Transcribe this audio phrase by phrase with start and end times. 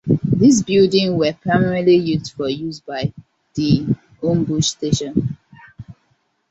[0.35, 3.13] These building were primarily used for use by
[3.53, 3.85] the
[4.19, 5.37] Homebush Station.